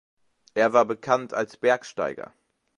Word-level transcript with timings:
Er 0.55 0.73
war 0.73 0.85
bekannt 0.85 1.31
als 1.31 1.57
Bergsteiger. 1.57 2.33